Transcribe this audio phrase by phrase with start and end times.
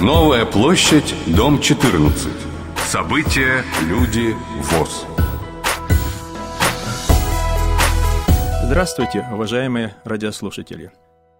[0.00, 2.28] Новая площадь, дом 14.
[2.84, 5.06] События, люди, ВОЗ.
[8.64, 10.90] Здравствуйте, уважаемые радиослушатели.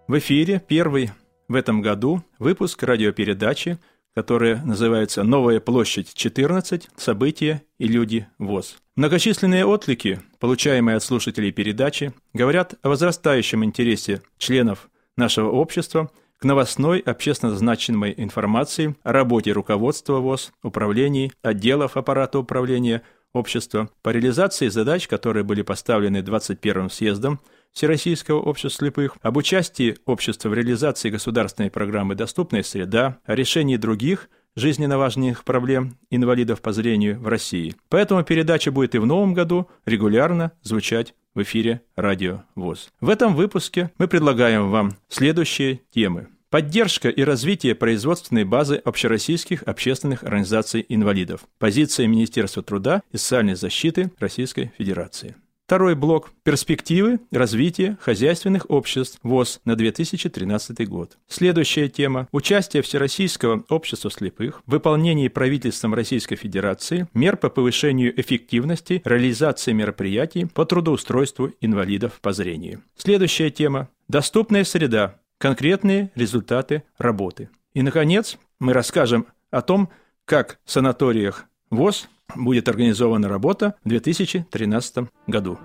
[0.07, 1.11] В эфире первый
[1.49, 3.77] в этом году выпуск радиопередачи,
[4.15, 6.87] которая называется «Новая площадь 14.
[6.95, 8.77] События и люди ВОЗ».
[8.95, 16.09] Многочисленные отклики, получаемые от слушателей передачи, говорят о возрастающем интересе членов нашего общества–
[16.39, 23.01] к новостной общественно значимой информации о работе руководства ВОЗ, управлений, отделов аппарата управления
[23.33, 27.39] общества по реализации задач, которые были поставлены 21-м съездом
[27.73, 34.29] Всероссийского общества слепых, об участии общества в реализации государственной программы «Доступная среда», о решении других
[34.55, 37.75] жизненно важных проблем инвалидов по зрению в России.
[37.89, 42.89] Поэтому передача будет и в новом году регулярно звучать в эфире Радио ВОЗ.
[42.99, 46.29] В этом выпуске мы предлагаем вам следующие темы.
[46.49, 51.41] Поддержка и развитие производственной базы общероссийских общественных организаций инвалидов.
[51.59, 55.35] Позиция Министерства труда и социальной защиты Российской Федерации.
[55.65, 61.17] Второй блок– перспективы развития хозяйственных обществ ВОЗ на 2013 год.
[61.27, 69.01] Следующая тема– участие Всероссийского общества слепых в выполнении правительством Российской Федерации мер по повышению эффективности
[69.03, 72.83] реализации мероприятий по трудоустройству инвалидов по зрению.
[72.95, 77.49] Следующая тема– доступная среда, конкретные результаты работы.
[77.73, 79.89] И, наконец, мы расскажем о том,
[80.25, 85.57] как в санаториях ВОЗ будет организована работа в 2013 году.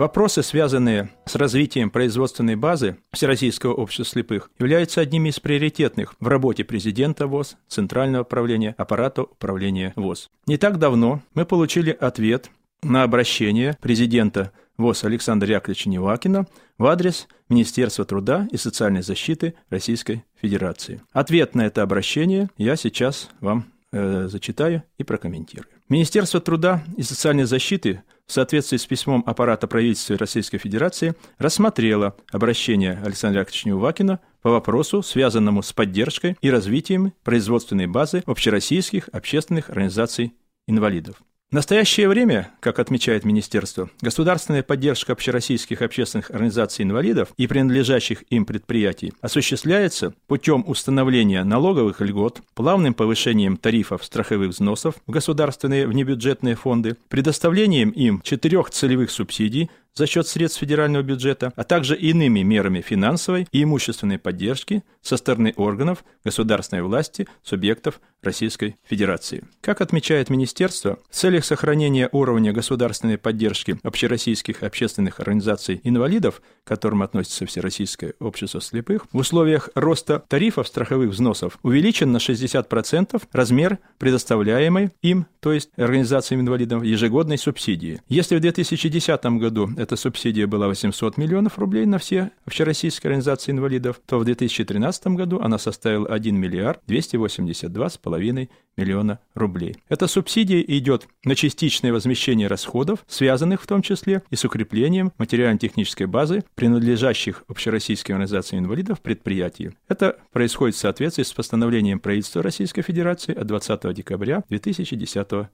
[0.00, 6.64] Вопросы, связанные с развитием производственной базы Всероссийского общества слепых, являются одними из приоритетных в работе
[6.64, 10.30] президента ВОЗ, Центрального управления, аппарата управления ВОЗ.
[10.46, 12.50] Не так давно мы получили ответ
[12.82, 16.46] на обращение президента ВОЗ Александра Яковлевича Невакина
[16.78, 21.02] в адрес Министерства труда и социальной защиты Российской Федерации.
[21.12, 25.68] Ответ на это обращение я сейчас вам э, зачитаю и прокомментирую.
[25.88, 33.00] Министерство труда и социальной защиты в соответствии с письмом аппарата правительства Российской Федерации рассмотрело обращение
[33.04, 40.32] Александра Яковлевича Невакина по вопросу, связанному с поддержкой и развитием производственной базы общероссийских общественных организаций
[40.66, 41.20] инвалидов.
[41.50, 48.44] В настоящее время, как отмечает Министерство, государственная поддержка общероссийских общественных организаций инвалидов и принадлежащих им
[48.44, 56.96] предприятий осуществляется путем установления налоговых льгот, плавным повышением тарифов страховых взносов в государственные внебюджетные фонды,
[57.08, 63.46] предоставлением им четырех целевых субсидий за счет средств федерального бюджета, а также иными мерами финансовой
[63.52, 69.44] и имущественной поддержки со стороны органов государственной власти субъектов Российской Федерации.
[69.60, 77.02] Как отмечает Министерство, в целях сохранения уровня государственной поддержки общероссийских общественных организаций инвалидов, к которым
[77.02, 84.90] относится Всероссийское общество слепых, в условиях роста тарифов страховых взносов увеличен на 60% размер предоставляемой
[85.02, 88.02] им, то есть организациям инвалидов, ежегодной субсидии.
[88.08, 94.00] Если в 2010 году эта субсидия была 800 миллионов рублей на все общероссийские организации инвалидов,
[94.06, 99.74] то в 2013 году она составила 1 миллиард 282,5 миллиона рублей.
[99.88, 106.06] Эта субсидия идет на частичное возмещение расходов, связанных в том числе и с укреплением материально-технической
[106.06, 109.72] базы принадлежащих общероссийским организациям инвалидов предприятий.
[109.88, 115.50] Это происходит в соответствии с постановлением правительства Российской Федерации от 20 декабря 2010 года.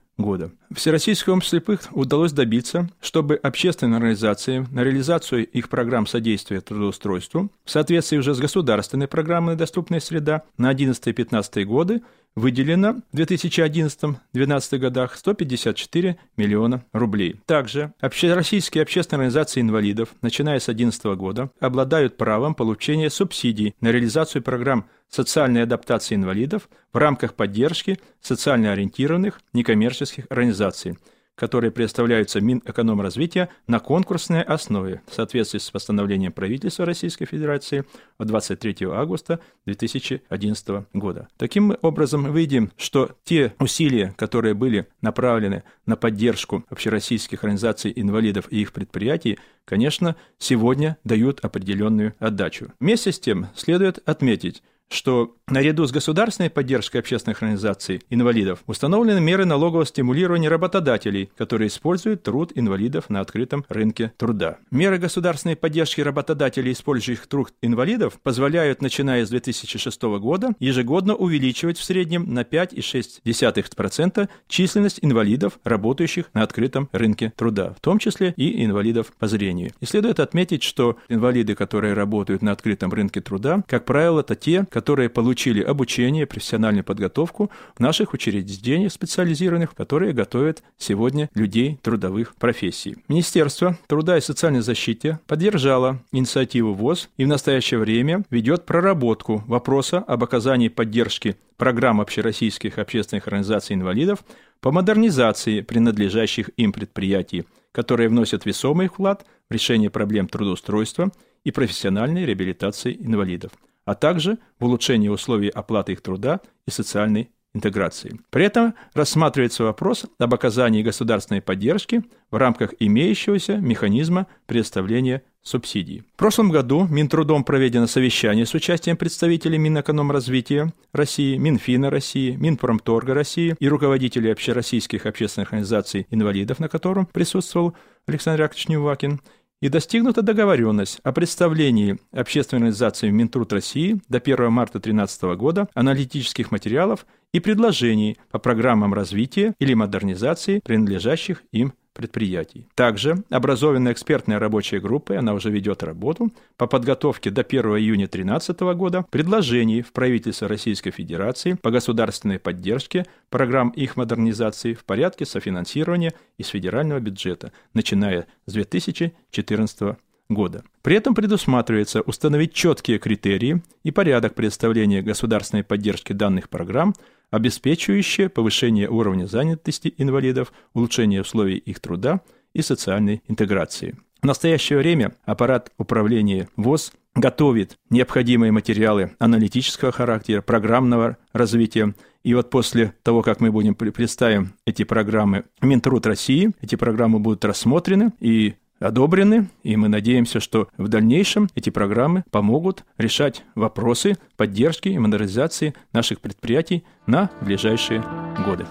[0.75, 8.17] Всероссийскому слепых удалось добиться, чтобы общественные организации на реализацию их программ содействия трудоустройству в соответствии
[8.17, 12.03] уже с государственной программой «Доступная среда» на 11-15 годы
[12.37, 17.41] выделено в 2011-2012 годах 154 миллиона рублей.
[17.47, 24.43] Также общероссийские общественные организации инвалидов, начиная с 2011 года, обладают правом получения субсидий на реализацию
[24.43, 30.99] программ социальной адаптации инвалидов в рамках поддержки социально ориентированных некоммерческих организаций–
[31.37, 37.85] которые предоставляются Минэкономразвития на конкурсной основе в соответствии с постановлением правительства Российской Федерации
[38.19, 41.29] от 23 августа 2011 года.
[41.37, 48.47] Таким образом, мы видим, что те усилия, которые были направлены на поддержку общероссийских организаций инвалидов
[48.51, 52.73] и их предприятий, конечно, сегодня дают определенную отдачу.
[52.81, 59.45] Вместе с тем следует отметить, что наряду с государственной поддержкой общественных организаций инвалидов установлены меры
[59.45, 64.59] налогового стимулирования работодателей, которые используют труд инвалидов на открытом рынке труда.
[64.71, 71.85] Меры государственной поддержки работодателей, использующих труд инвалидов, позволяют, начиная с 2006 года, ежегодно увеличивать в
[71.85, 79.13] среднем на 5,6% численность инвалидов, работающих на открытом рынке труда, в том числе и инвалидов
[79.19, 79.73] по зрению.
[79.81, 84.67] И следует отметить, что инвалиды, которые работают на открытом рынке труда, как правило, это те,
[84.77, 92.99] которые получили обучение, профессиональную подготовку в наших учреждениях специализированных, которые готовят сегодня людей трудовых профессий.
[93.09, 99.97] Министерство труда и социальной защиты поддержало инициативу ВОЗ и в настоящее время ведет проработку вопроса
[99.97, 104.27] об оказании поддержки программ общероссийских общественных организаций инвалидов
[104.61, 111.11] по модернизации принадлежащих им предприятий, которые вносят весомый вклад в решение проблем трудоустройства
[111.45, 113.53] и профессиональной реабилитации инвалидов
[113.87, 118.21] а также в улучшении условий оплаты их труда и социальной интеграции.
[118.31, 126.03] При этом рассматривается вопрос об оказании государственной поддержки в рамках имеющегося механизма предоставления субсидий.
[126.15, 133.55] В прошлом году Минтрудом проведено совещание с участием представителей Минэкономразвития России, Минфина России, Минпромторга России
[133.59, 137.75] и руководителей общероссийских общественных организаций инвалидов, на котором присутствовал
[138.07, 139.21] Александр Яковлевич Невакин,
[139.61, 146.51] и достигнута договоренность о представлении общественной организации Минтруд России до 1 марта 2013 года аналитических
[146.51, 152.69] материалов и предложений по программам развития или модернизации принадлежащих им предприятий.
[152.75, 158.61] Также образованная экспертная рабочая группа, она уже ведет работу по подготовке до 1 июня 2013
[158.77, 166.13] года предложений в правительство Российской Федерации по государственной поддержке программ их модернизации в порядке софинансирования
[166.39, 169.97] из федерального бюджета, начиная с 2014
[170.29, 170.63] года.
[170.83, 176.95] При этом предусматривается установить четкие критерии и порядок предоставления государственной поддержки данных программ
[177.31, 182.21] обеспечивающее повышение уровня занятости инвалидов, улучшение условий их труда
[182.53, 183.97] и социальной интеграции.
[184.23, 191.95] В настоящее время аппарат управления ВОЗ готовит необходимые материалы аналитического характера, программного развития.
[192.23, 197.45] И вот после того, как мы будем представим эти программы Минтруд России, эти программы будут
[197.45, 204.89] рассмотрены, и одобрены, и мы надеемся, что в дальнейшем эти программы помогут решать вопросы поддержки
[204.89, 208.03] и модернизации наших предприятий на ближайшие
[208.45, 208.67] годы.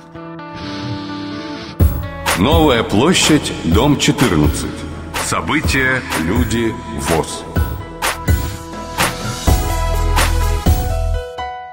[2.40, 4.70] Новая площадь, дом 14.
[5.24, 7.46] События, люди, ВОЗ.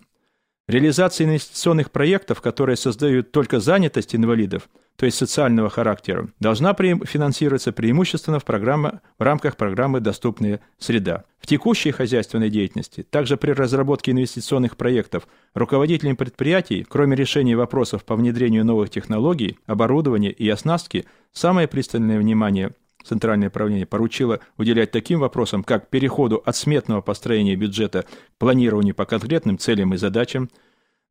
[0.68, 4.68] Реализация инвестиционных проектов, которые создают только занятость инвалидов,
[5.00, 11.25] то есть социального характера, должна финансироваться преимущественно в, программа, в рамках программы «Доступная среда».
[11.38, 18.14] В текущей хозяйственной деятельности, также при разработке инвестиционных проектов, руководителям предприятий, кроме решения вопросов по
[18.14, 25.64] внедрению новых технологий, оборудования и оснастки, самое пристальное внимание Центральное правление поручило уделять таким вопросам,
[25.64, 28.07] как переходу от сметного построения бюджета к
[28.38, 30.50] планированию по конкретным целям и задачам,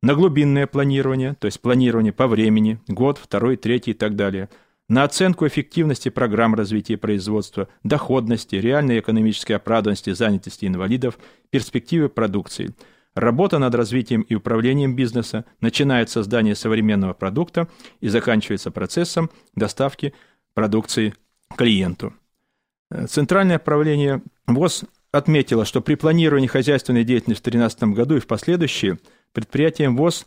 [0.02, 4.48] на глубинное планирование, то есть планирование по времени, год, второй, третий и так далее,
[4.88, 11.18] на оценку эффективности программ развития производства, доходности, реальной экономической оправданности занятости инвалидов,
[11.50, 12.74] перспективы продукции.
[13.14, 17.68] Работа над развитием и управлением бизнеса начинает с создания современного продукта
[18.00, 20.12] и заканчивается процессом доставки
[20.54, 21.14] продукции
[21.56, 22.14] клиенту.
[23.08, 28.98] Центральное правление ВОЗ отметило, что при планировании хозяйственной деятельности в 2013 году и в последующие
[29.32, 30.26] предприятиям ВОЗ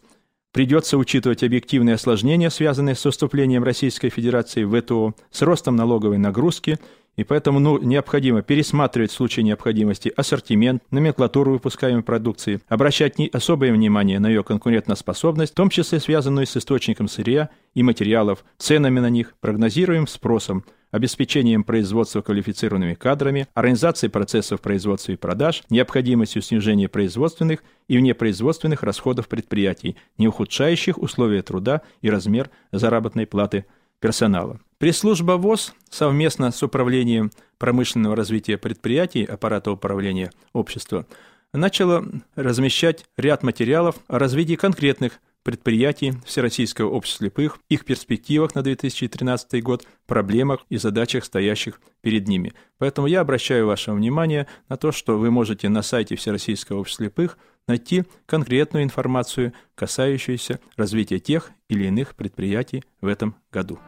[0.51, 6.79] придется учитывать объективные осложнения, связанные с вступлением Российской Федерации в ВТО, с ростом налоговой нагрузки–
[7.15, 14.19] и поэтому ну, необходимо пересматривать в случае необходимости ассортимент, номенклатуру выпускаемой продукции, обращать особое внимание
[14.19, 19.35] на ее конкурентоспособность, в том числе связанную с источником сырья и материалов, ценами на них,
[19.39, 27.97] прогнозируемым спросом, обеспечением производства квалифицированными кадрами, организацией процессов производства и продаж, необходимостью снижения производственных и
[27.97, 33.65] внепроизводственных расходов предприятий, не ухудшающих условия труда и размер заработной платы
[33.99, 34.59] персонала.
[34.83, 41.07] Пресс-служба ВОЗ совместно с Управлением промышленного развития предприятий аппарата управления общества
[41.53, 42.03] начала
[42.35, 49.87] размещать ряд материалов о развитии конкретных предприятий Всероссийского общества слепых, их перспективах на 2013 год,
[50.05, 52.51] проблемах и задачах, стоящих перед ними.
[52.77, 57.37] Поэтому я обращаю ваше внимание на то, что вы можете на сайте Всероссийского общества слепых
[57.69, 63.79] найти конкретную информацию, касающуюся развития тех или иных предприятий в этом году.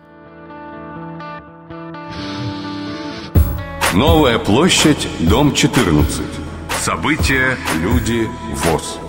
[3.96, 6.22] Новая площадь, дом 14.
[6.70, 9.00] События, люди, ВОЗ.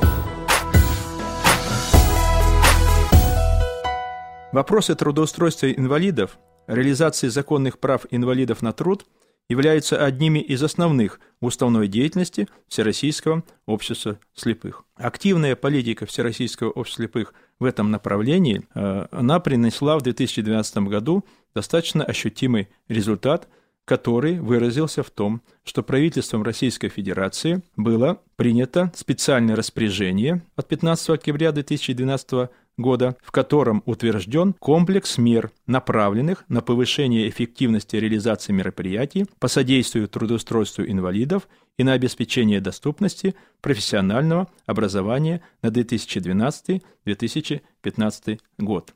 [4.52, 6.38] Вопросы трудоустройства инвалидов,
[6.68, 9.06] реализации законных прав инвалидов на труд
[9.48, 14.84] являются одними из основных уставной деятельности Всероссийского общества слепых.
[14.94, 21.24] Активная политика Всероссийского общества слепых в этом направлении, э, она принесла в 2012 году
[21.56, 23.48] достаточно ощутимый результат–
[23.86, 31.52] который выразился в том, что правительством Российской Федерации было принято специальное распоряжение от 15 октября
[31.52, 40.08] 2012 года, в котором утвержден комплекс мер, направленных на повышение эффективности реализации мероприятий по содействию
[40.08, 48.92] трудоустройству инвалидов и на обеспечение доступности профессионального образования на 2012-2015 год.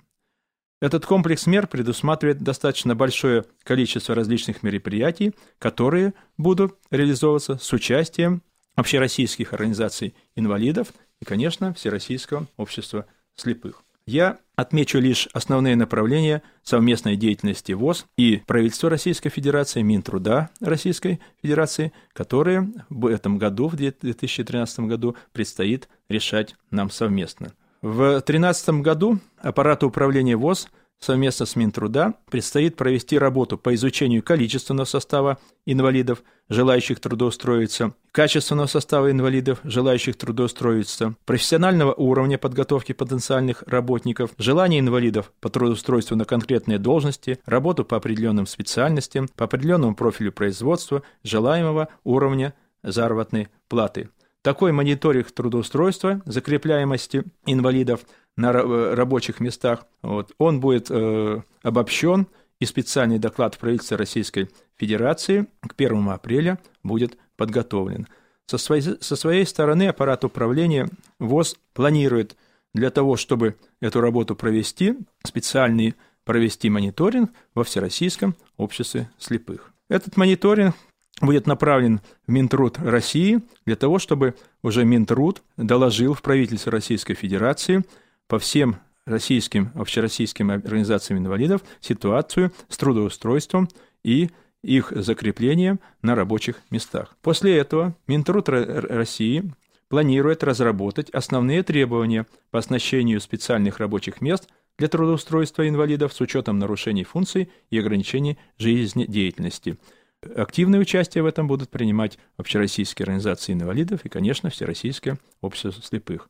[0.80, 8.42] Этот комплекс мер предусматривает достаточно большое количество различных мероприятий, которые будут реализовываться с участием
[8.76, 10.88] общероссийских организаций инвалидов
[11.20, 13.04] и, конечно, Всероссийского общества
[13.36, 13.82] слепых.
[14.06, 21.92] Я отмечу лишь основные направления совместной деятельности ВОЗ и правительства Российской Федерации, Минтруда Российской Федерации,
[22.14, 27.52] которые в этом году, в 2013 году, предстоит решать нам совместно.
[27.82, 30.68] В 2013 году аппарату управления ВОЗ
[30.98, 39.10] совместно с Минтруда предстоит провести работу по изучению количественного состава инвалидов, желающих трудоустроиться, качественного состава
[39.10, 47.38] инвалидов, желающих трудоустроиться, профессионального уровня подготовки потенциальных работников, желания инвалидов по трудоустройству на конкретные должности,
[47.46, 54.10] работу по определенным специальностям, по определенному профилю производства, желаемого уровня заработной платы.
[54.42, 58.00] Такой мониторинг трудоустройства, закрепляемости инвалидов
[58.36, 62.26] на рабочих местах, вот, он будет э, обобщен,
[62.60, 68.06] и специальный доклад в правительстве Российской Федерации к 1 апреля будет подготовлен.
[68.46, 72.36] Со своей, со своей стороны аппарат управления ВОЗ планирует
[72.74, 79.72] для того, чтобы эту работу провести, специальный провести мониторинг во Всероссийском обществе слепых.
[79.88, 80.74] Этот мониторинг
[81.20, 87.84] будет направлен в Минтруд России для того, чтобы уже Минтруд доложил в правительство Российской Федерации
[88.26, 93.68] по всем российским, общероссийским организациям инвалидов ситуацию с трудоустройством
[94.02, 94.30] и
[94.62, 97.16] их закреплением на рабочих местах.
[97.22, 99.52] После этого Минтруд России
[99.88, 107.04] планирует разработать основные требования по оснащению специальных рабочих мест для трудоустройства инвалидов с учетом нарушений
[107.04, 109.76] функций и ограничений жизнедеятельности–
[110.36, 116.28] Активное участие в этом будут принимать общероссийские организации инвалидов и, конечно, Всероссийское общество слепых.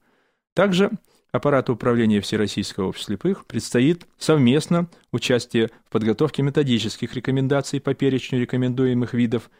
[0.55, 0.91] Также
[1.33, 9.13] аппарату управления Всероссийского общества слепых предстоит совместно участие в подготовке методических рекомендаций по перечню рекомендуемых
[9.13, 9.51] видов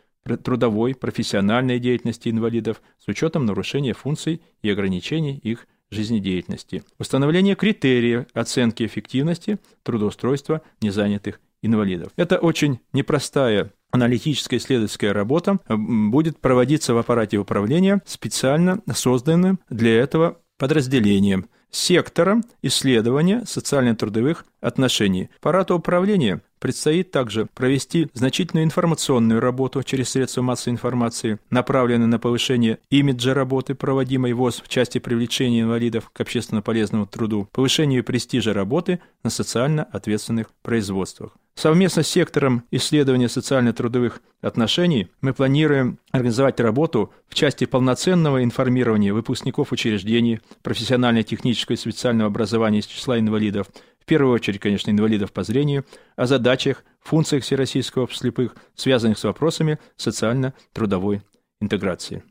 [0.45, 6.85] трудовой, профессиональной деятельности инвалидов с учетом нарушения функций и ограничений их жизнедеятельности.
[6.99, 12.13] Установление критериев оценки эффективности трудоустройства незанятых инвалидов.
[12.17, 19.99] Это очень непростая аналитическая исследовательская работа э, будет проводиться в аппарате управления специально созданным для
[19.99, 25.31] этого подразделением сектором исследования социально-трудовых отношений.
[25.39, 32.79] Аппарату управления предстоит также провести значительную информационную работу через средства массовой информации, направленную на повышение
[32.91, 39.01] имиджа работы, проводимой ВОЗ в части привлечения инвалидов к общественно полезному труду, повышению престижа работы
[39.25, 41.33] на социально ответственных производствах.
[41.55, 49.73] Совместно с сектором исследования социально-трудовых отношений мы планируем организовать работу в части полноценного информирования выпускников
[49.73, 53.67] учреждений, профессионально-технического и специального образования из числа инвалидов,
[54.11, 61.23] первую очередь, конечно, инвалидов по зрению, о задачах, функциях Всероссийского слепых, связанных с вопросами социально-трудовой
[61.61, 62.25] интеграции.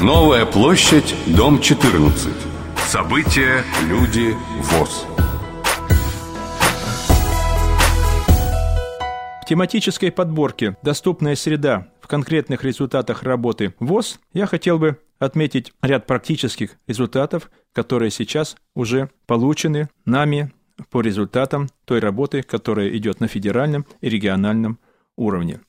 [0.00, 2.32] Новая площадь, дом 14.
[2.78, 5.04] События, люди, ВОЗ.
[9.42, 16.06] В тематической подборке «Доступная среда» в конкретных результатах работы ВОЗ я хотел бы отметить ряд
[16.06, 20.52] практических результатов, которые сейчас уже получены нами
[20.90, 24.80] по результатам той работы, которая идет на федеральном и региональном
[25.16, 25.60] уровне.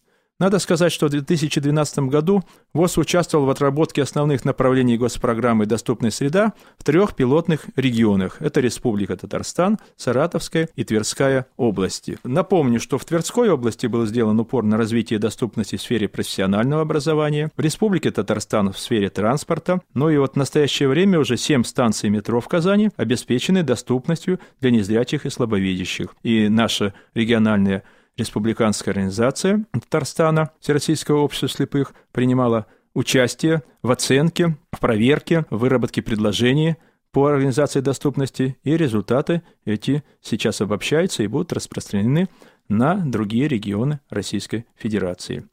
[0.41, 2.41] Надо сказать, что в 2012 году
[2.73, 8.38] ВОЗ участвовал в отработке основных направлений госпрограммы «Доступная среда» в трех пилотных регионах.
[8.39, 12.17] Это Республика Татарстан, Саратовская и Тверская области.
[12.23, 17.51] Напомню, что в Тверской области был сделан упор на развитие доступности в сфере профессионального образования,
[17.56, 22.10] в Республике Татарстан в сфере транспорта, но и вот в настоящее время уже семь станций
[22.10, 26.15] метро в Казани обеспечены доступностью для незрячих и слабовидящих.
[26.23, 27.84] И наша региональная
[28.17, 36.76] республиканская организация Татарстана, Всероссийского общества слепых, принимала участие в оценке, в проверке, в выработке предложений
[37.12, 42.30] по организации доступности, и результаты эти сейчас обобщаются и будут распространены
[42.69, 45.45] на другие регионы Российской Федерации.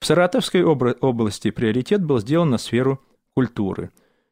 [0.00, 3.00] В Саратовской области приоритет был сделан на сферу
[3.34, 3.90] культуры.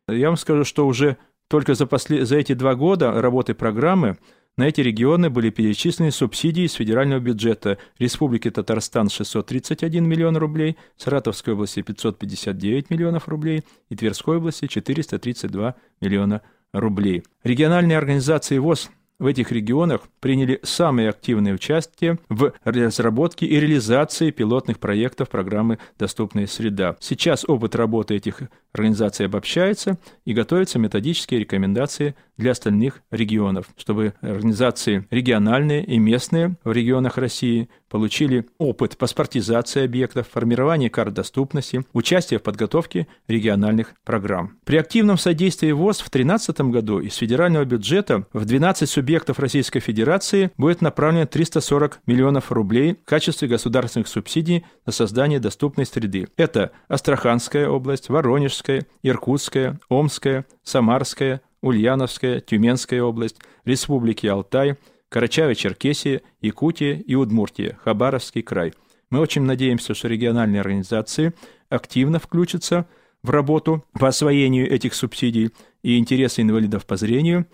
[0.09, 1.17] Я вам скажу, что уже
[1.49, 2.25] только за, после...
[2.25, 4.19] за эти два года работы программы
[4.61, 11.55] на эти регионы были перечислены субсидии из федерального бюджета Республики Татарстан 631 миллион рублей, Саратовской
[11.55, 16.43] области 559 миллионов рублей и Тверской области 432 миллиона
[16.75, 17.23] рублей.
[17.43, 24.79] Региональные организации ВОЗ в этих регионах приняли самое активное участие в разработке и реализации пилотных
[24.79, 26.97] проектов программы «Доступная среда».
[27.01, 28.41] Сейчас опыт работы этих
[28.73, 36.73] организаций обобщается и готовятся методические рекомендации для остальных регионов, чтобы организации региональные и местные в
[36.73, 44.57] регионах России получили опыт паспортизации объектов, формирования карт доступности, участие в подготовке региональных программ.
[44.65, 50.51] При активном содействии ВОЗ в 2013 году из федерального бюджета в 12 субъектов Российской Федерации
[50.57, 56.29] будет направлено 340 миллионов рублей в качестве государственных субсидий на создание доступной среды.
[56.37, 64.77] Это Астраханская область, Воронежская, Иркутская, Омская, Самарская, Ульяновская, Тюменская область, Республики Алтай,
[65.11, 68.73] Карачаево-Черкесия, Якутия и Удмуртия, Хабаровский край.
[69.11, 71.33] Мы очень надеемся, что региональные организации
[71.69, 72.87] активно включатся
[73.23, 75.51] в работу по освоению этих субсидий
[75.83, 77.47] и интересы инвалидов по зрению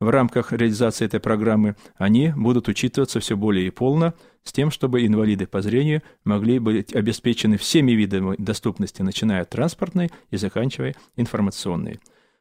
[0.00, 5.04] в рамках реализации этой программы, они будут учитываться все более и полно с тем, чтобы
[5.04, 11.98] инвалиды по зрению могли быть обеспечены всеми видами доступности, начиная от транспортной и заканчивая информационной.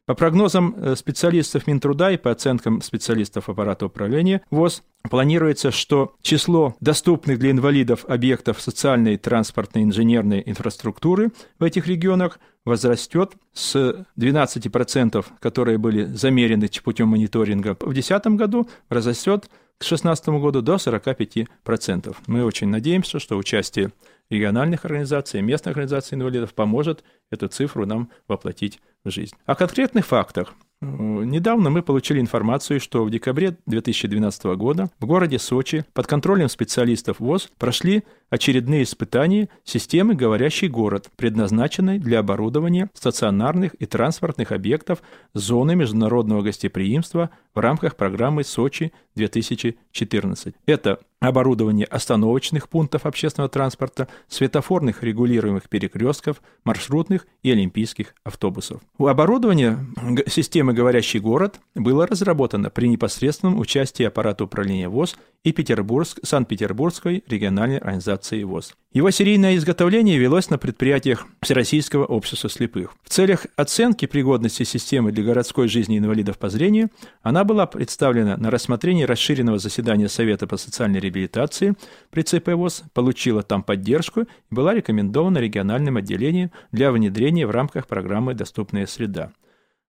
[0.08, 6.78] По прогнозам э, специалистов Минтруда и по оценкам специалистов аппарата управления ВОЗ, планируется, что число
[6.80, 15.78] доступных для инвалидов объектов социальной, транспортной, инженерной инфраструктуры в этих регионах возрастет с 12%, которые
[15.78, 22.16] были замерены путем мониторинга в 2010 году, возрастет к 2016 году до 45%.
[22.28, 23.92] Мы очень надеемся, что участие
[24.30, 29.36] региональных организаций, местных организаций инвалидов поможет эту цифру нам воплотить в жизнь.
[29.46, 30.54] О конкретных фактах.
[30.80, 37.20] Недавно мы получили информацию, что в декабре 2012 года в городе Сочи под контролем специалистов
[37.20, 45.02] ВОЗ прошли очередные испытания системы «Говорящий город», предназначенной для оборудования стационарных и транспортных объектов
[45.34, 50.54] зоны международного гостеприимства в рамках программы «Сочи-2014».
[50.66, 58.82] Это оборудование остановочных пунктов общественного транспорта, светофорных регулируемых перекрестков, маршрутных и олимпийских автобусов.
[59.00, 59.80] У оборудования
[60.28, 67.78] системы «Говорящий город» было разработано при непосредственном участии аппарата управления ВОЗ и Петербург, Санкт-Петербургской региональной
[67.78, 68.74] организации ВОЗ.
[68.92, 72.96] Его серийное изготовление велось на предприятиях Всероссийского общества слепых.
[73.04, 76.90] В целях оценки пригодности системы для городской жизни инвалидов по зрению
[77.22, 81.76] она была представлена на рассмотрение расширенного заседания Совета по социальной реабилитации
[82.10, 87.88] при ЦП ВОЗ, получила там поддержку и была рекомендована региональным отделением для внедрения в рамках
[87.88, 89.32] программы «Доступная среда».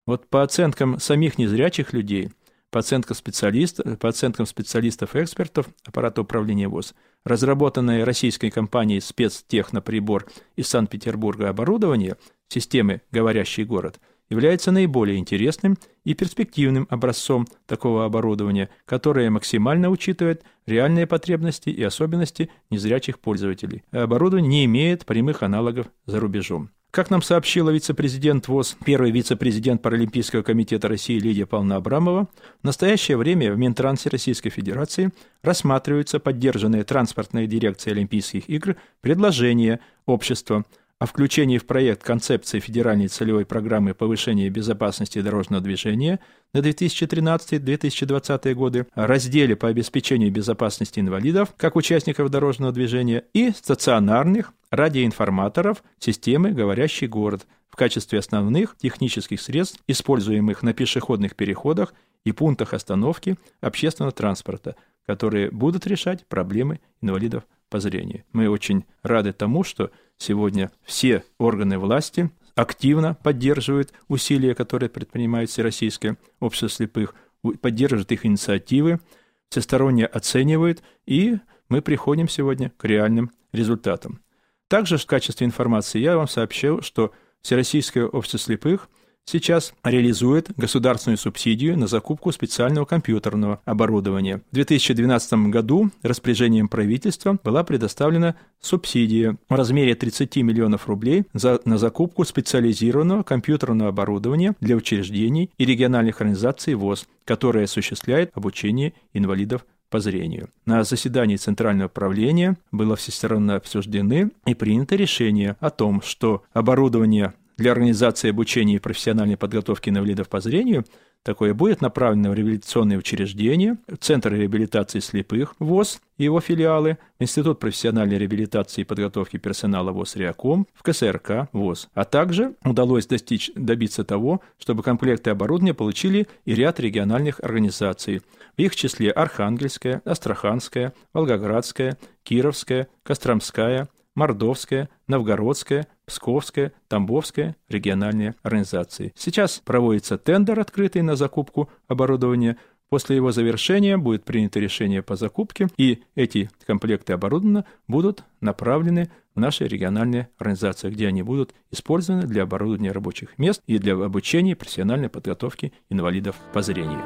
[0.06, 2.30] Вот по оценкам самих незрячих людей–
[2.70, 10.26] по оценкам специалистов, по оценкам специалистов-экспертов аппарата управления ВОЗ, разработанное российской компанией спецтехноприбор
[10.56, 12.16] из Санкт-Петербурга оборудование
[12.48, 14.00] системы «Говорящий город»
[14.30, 22.50] является наиболее интересным и перспективным образцом такого оборудования, которое максимально учитывает реальные потребности и особенности
[22.70, 23.84] незрячих пользователей.
[23.90, 26.70] Оборудование не имеет прямых аналогов за рубежом.
[26.90, 32.28] Как нам сообщила вице-президент ВОЗ, первый вице-президент Паралимпийского комитета России Лидия Павловна Абрамова,
[32.62, 35.10] в настоящее время в Минтрансе Российской Федерации
[35.42, 40.64] рассматриваются поддержанные транспортной дирекцией Олимпийских игр предложения общества
[40.98, 46.18] о включении в проект концепции федеральной целевой программы повышения безопасности дорожного движения
[46.52, 55.84] на 2013-2020 годы, разделе по обеспечению безопасности инвалидов как участников дорожного движения и стационарных радиоинформаторов
[56.00, 63.36] системы «Говорящий город» в качестве основных технических средств, используемых на пешеходных переходах и пунктах остановки
[63.60, 64.74] общественного транспорта,
[65.06, 68.24] которые будут решать проблемы инвалидов по зрению.
[68.32, 76.16] Мы очень рады тому, что сегодня все органы власти активно поддерживают усилия, которые предпринимает Всероссийское
[76.40, 77.14] общество слепых,
[77.60, 79.00] поддерживают их инициативы,
[79.48, 84.20] всесторонне оценивают, и мы приходим сегодня к реальным результатам.
[84.68, 88.88] Также в качестве информации я вам сообщил, что Всероссийское общество слепых
[89.28, 94.42] сейчас реализует государственную субсидию на закупку специального компьютерного оборудования.
[94.50, 101.78] В 2012 году распоряжением правительства была предоставлена субсидия в размере 30 миллионов рублей за, на
[101.78, 110.00] закупку специализированного компьютерного оборудования для учреждений и региональных организаций ВОЗ, которое осуществляет обучение инвалидов по
[110.00, 110.50] зрению.
[110.66, 117.72] На заседании Центрального правления было всесторонне обсуждены и принято решение о том, что оборудование для
[117.72, 120.86] организации обучения и профессиональной подготовки инвалидов по зрению
[121.24, 128.16] такое будет направлено в реабилитационные учреждения, Центр реабилитации слепых ВОЗ и его филиалы, Институт профессиональной
[128.16, 131.88] реабилитации и подготовки персонала ВОЗ «Реаком», в КСРК ВОЗ.
[131.92, 138.22] А также удалось достичь, добиться того, чтобы комплекты оборудования получили и ряд региональных организаций,
[138.56, 143.88] в их числе Архангельская, Астраханская, Волгоградская, Кировская, Костромская,
[144.18, 149.12] Мордовская, Новгородская, Псковская, Тамбовская региональные организации.
[149.16, 152.56] Сейчас проводится тендер, открытый на закупку оборудования.
[152.88, 159.40] После его завершения будет принято решение по закупке, и эти комплекты оборудования будут направлены в
[159.40, 165.10] наши региональные организации, где они будут использованы для оборудования рабочих мест и для обучения профессиональной
[165.10, 167.02] подготовки инвалидов по зрению.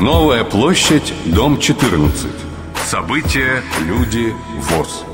[0.00, 2.55] Новая площадь, дом 14.
[2.86, 5.04] События, люди, ВОЗ.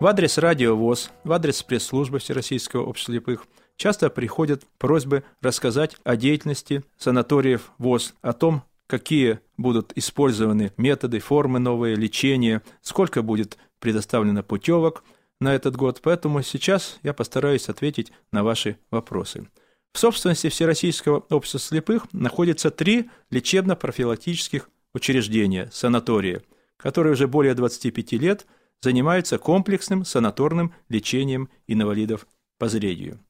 [0.00, 6.16] В адрес радио ВОЗ, в адрес пресс-службы Всероссийского общества слепых часто приходят просьбы рассказать о
[6.16, 14.42] деятельности санаториев ВОЗ, о том, какие будут использованы методы, формы новые, лечения, сколько будет предоставлено
[14.42, 15.04] путевок
[15.40, 16.00] на этот год.
[16.02, 19.46] Поэтому сейчас я постараюсь ответить на ваши вопросы.
[19.96, 26.42] В собственности Всероссийского общества слепых находится три лечебно-профилактических учреждения, санатории,
[26.76, 28.46] которые уже более 25 лет
[28.82, 32.26] занимаются комплексным санаторным лечением инвалидов
[32.58, 33.20] по зрению.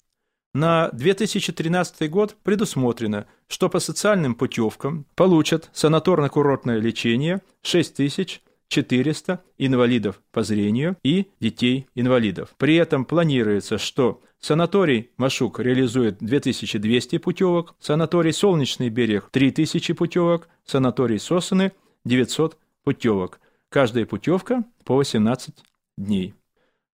[0.55, 10.97] На 2013 год предусмотрено, что по социальным путевкам получат санаторно-курортное лечение 6400 инвалидов по зрению
[11.05, 12.57] и детей-инвалидов.
[12.59, 21.19] При этом планируется, что Санаторий Машук реализует 2200 путевок, санаторий Солнечный берег 3000 путевок, санаторий
[21.19, 21.73] Сосны
[22.05, 23.41] 900 путевок.
[23.69, 25.55] Каждая путевка по 18
[25.97, 26.35] дней.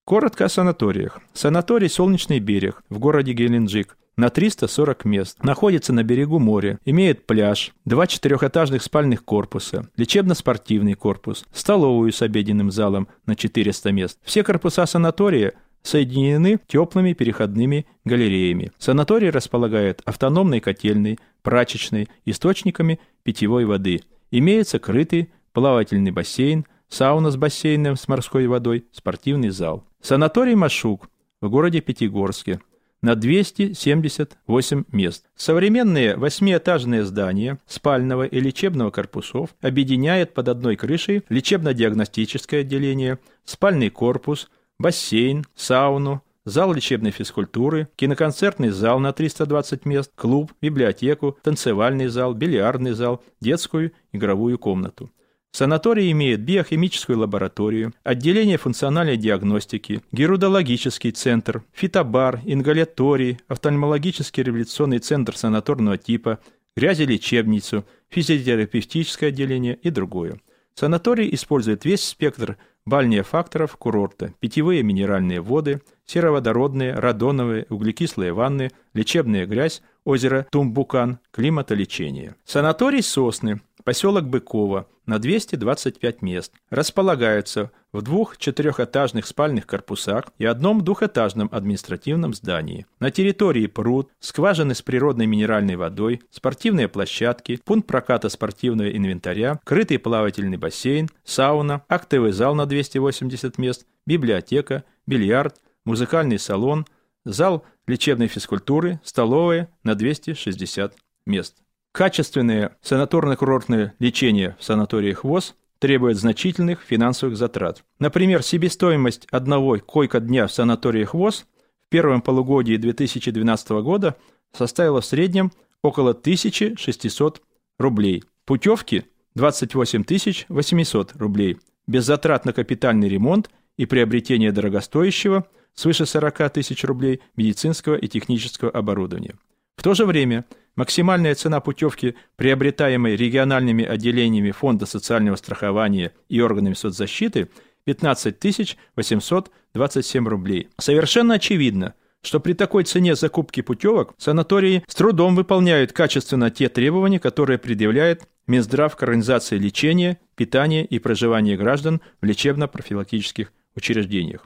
[0.06, 1.20] Коротко о санаториях.
[1.34, 5.44] Санаторий «Солнечный берег» в городе Геленджик на 340 мест.
[5.44, 6.80] Находится на берегу моря.
[6.86, 14.20] Имеет пляж, два четырехэтажных спальных корпуса, лечебно-спортивный корпус, столовую с обеденным залом на 400 мест.
[14.24, 18.72] Все корпуса санатория соединены теплыми переходными галереями.
[18.78, 24.02] Санаторий располагает автономной котельной, прачечной, источниками питьевой воды.
[24.32, 29.86] Имеется крытый плавательный бассейн, сауна с бассейном с морской водой, спортивный зал.
[30.02, 31.10] Санаторий Машук
[31.42, 32.60] в городе Пятигорске
[33.02, 35.26] на 278 мест.
[35.36, 44.50] Современные восьмиэтажные здания спального и лечебного корпусов объединяет под одной крышей лечебно-диагностическое отделение, спальный корпус–
[44.82, 52.94] бассейн, сауну, зал лечебной физкультуры, киноконцертный зал на 320 мест, клуб, библиотеку, танцевальный зал, бильярдный
[52.94, 55.10] зал, детскую игровую комнату.
[55.54, 65.98] Санаторий имеет биохимическую лабораторию, отделение функциональной диагностики, герудологический центр, фитобар, ингаляторий, офтальмологический революционный центр санаторного
[65.98, 66.40] типа,
[66.78, 70.40] грязелечебницу, физиотерапевтическое отделение и другое.
[70.76, 79.82] Санаторий использует весь спектр бальнеофакторов курорта, питьевые минеральные воды, сероводородные, радоновые, углекислые ванны, лечебная грязь,
[80.04, 82.36] озеро Тумбукан, климатолечение.
[82.46, 90.84] Санаторий Сосны, поселок Быкова, на 225 мест, располагается в двух четырехэтажных спальных корпусах и одном
[90.84, 92.86] двухэтажном административном здании.
[93.00, 100.00] На территории пруд, скважины с природной минеральной водой, спортивные площадки, пункт проката спортивного инвентаря, крытый
[100.00, 106.86] плавательный бассейн, сауна, актовый зал на 280 мест, библиотека, бильярд, музыкальный салон,
[107.26, 111.56] зал лечебной физкультуры, столовая на 260 мест.
[111.92, 117.84] Качественное санаторно-курортное лечение в санаториях ВОЗ требует значительных финансовых затрат.
[118.00, 121.46] Например, себестоимость одного койка-дня в санаториях ВОЗ
[121.88, 124.16] в первом полугодии 2012 года
[124.54, 125.52] составила в среднем
[125.82, 127.42] около 1600
[127.78, 128.24] рублей.
[128.46, 131.58] Путевки– 28 800 рублей.
[131.88, 138.72] Без затрат на капитальный ремонт и приобретение дорогостоящего– свыше 40 тысяч рублей медицинского и технического
[138.72, 139.36] оборудования.
[139.82, 146.76] В то же время максимальная цена путевки, приобретаемой региональными отделениями Фонда социального страхования и органами
[146.76, 147.50] соцзащиты,
[147.86, 150.70] 15 827 рублей.
[150.78, 157.20] Совершенно очевидно, что при такой цене закупки путевок санатории с трудом выполняют качественно те требования,
[157.20, 164.46] которые предъявляет Минздрав к организации лечения, питания и проживания граждан в лечебно-профилактических учреждениях.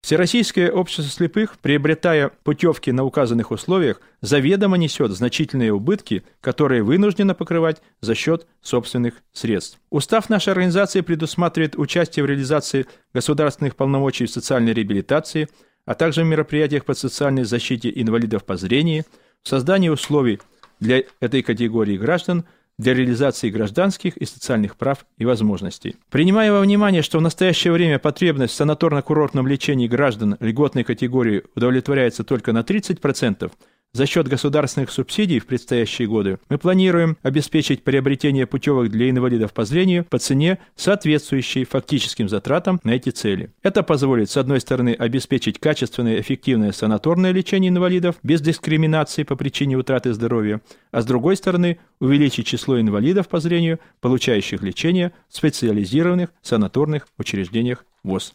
[0.00, 7.82] Всероссийское общество слепых, приобретая путевки на указанных условиях, заведомо несет значительные убытки, которые вынуждено покрывать
[8.00, 9.78] за счет собственных средств.
[9.90, 15.48] Устав нашей организации предусматривает участие в реализации государственных полномочий в социальной реабилитации,
[15.84, 19.04] а также в мероприятиях по социальной защите инвалидов по зрению,
[19.42, 20.40] в создании условий
[20.80, 22.44] для этой категории граждан–
[22.78, 25.96] для реализации гражданских и социальных прав и возможностей.
[26.10, 32.24] Принимая во внимание, что в настоящее время потребность в санаторно-курортном лечении граждан льготной категории удовлетворяется
[32.24, 33.50] только на 30%,
[33.92, 39.64] за счет государственных субсидий в предстоящие годы мы планируем обеспечить приобретение путевок для инвалидов по
[39.64, 43.50] зрению по цене, соответствующей фактическим затратам на эти цели.
[43.62, 49.36] Это позволит, с одной стороны, обеспечить качественное и эффективное санаторное лечение инвалидов без дискриминации по
[49.36, 55.36] причине утраты здоровья, а с другой стороны, увеличить число инвалидов по зрению, получающих лечение в
[55.36, 58.34] специализированных санаторных учреждениях ВОЗ.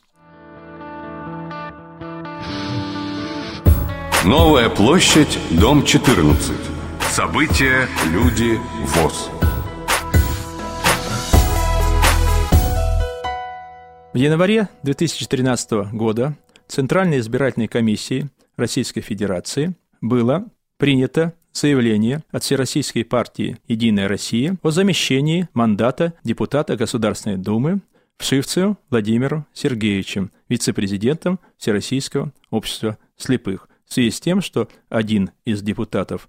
[4.25, 6.55] Новая площадь, дом 14.
[7.01, 9.29] События, люди, ВОЗ.
[14.13, 16.37] В январе 2013 года
[16.69, 20.45] Центральной избирательной комиссией Российской Федерации было
[20.77, 27.81] принято заявление от Всероссийской партии «Единая Россия» о замещении мандата депутата Государственной Думы
[28.17, 36.27] Вшивцеву Владимиру Сергеевичем, вице-президентом Всероссийского общества слепых в связи с тем, что один из депутатов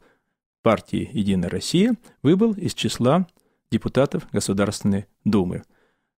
[0.62, 3.26] партии «Единая Россия» выбыл из числа
[3.70, 5.62] депутатов Государственной Думы.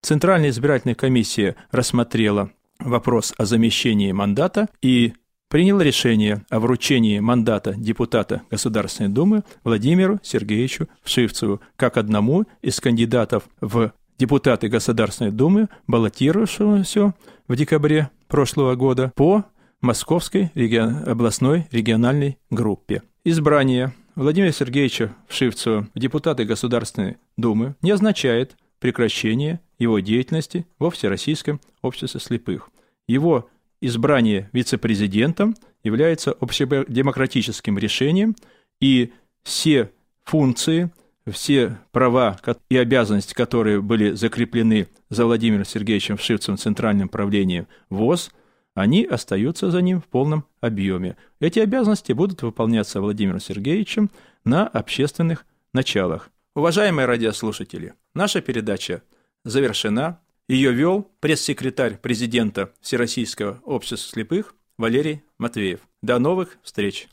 [0.01, 5.13] Центральная избирательная комиссия рассмотрела вопрос о замещении мандата и
[5.47, 13.43] приняла решение о вручении мандата депутата Государственной Думы Владимиру Сергеевичу Вшивцеву как одному из кандидатов
[13.61, 17.13] в депутаты Государственной Думы, баллотировавшегося
[17.47, 19.45] в декабре прошлого года по
[19.81, 21.07] Московской регион...
[21.07, 23.03] областной региональной группе.
[23.23, 31.59] Избрание Владимира Сергеевича Вшивцева в депутаты Государственной Думы не означает прекращение его деятельности во Всероссийском
[31.81, 32.69] обществе слепых.
[33.07, 33.49] Его
[33.81, 38.35] избрание вице-президентом является общедемократическим решением,
[38.79, 39.11] и
[39.43, 39.91] все
[40.23, 40.89] функции,
[41.29, 48.31] все права и обязанности, которые были закреплены за Владимиром Сергеевичем Вшивцевым в Центральном правлении ВОЗ–
[48.75, 51.17] они остаются за ним в полном объеме.
[51.39, 54.11] Эти обязанности будут выполняться Владимиром Сергеевичем
[54.43, 56.29] на общественных началах.
[56.53, 59.01] Уважаемые радиослушатели, наша передача
[59.43, 60.19] завершена.
[60.47, 65.79] Ее вел пресс-секретарь президента Всероссийского общества слепых Валерий Матвеев.
[66.03, 67.07] До новых встреч!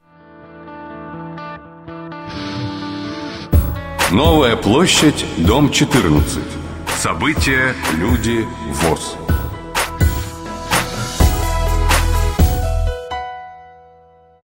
[4.11, 6.43] Новая площадь, дом 14.
[6.99, 9.17] События, люди, ВОЗ.